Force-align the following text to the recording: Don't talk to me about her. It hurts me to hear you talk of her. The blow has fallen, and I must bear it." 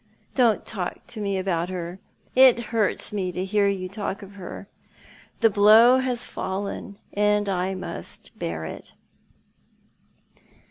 Don't 0.33 0.65
talk 0.65 1.05
to 1.05 1.21
me 1.21 1.37
about 1.37 1.69
her. 1.69 1.99
It 2.35 2.59
hurts 2.73 3.13
me 3.13 3.31
to 3.33 3.45
hear 3.45 3.67
you 3.67 3.87
talk 3.87 4.23
of 4.23 4.31
her. 4.33 4.67
The 5.41 5.51
blow 5.51 5.99
has 5.99 6.23
fallen, 6.23 6.97
and 7.13 7.47
I 7.47 7.75
must 7.75 8.31
bear 8.39 8.65
it." 8.65 8.93